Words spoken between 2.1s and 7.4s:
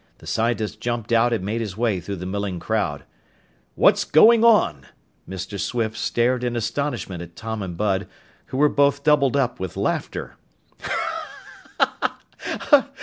the milling crowd. "What's going on?" Mr. Swift stared in astonishment at